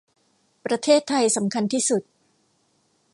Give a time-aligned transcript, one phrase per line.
[0.65, 2.01] ประเทศไทยสำคัญที่สุด